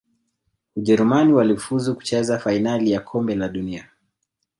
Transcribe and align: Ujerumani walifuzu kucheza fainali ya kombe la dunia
Ujerumani 0.75 1.33
walifuzu 1.33 1.95
kucheza 1.95 2.39
fainali 2.39 2.91
ya 2.91 2.99
kombe 2.99 3.35
la 3.35 3.49
dunia 3.49 3.89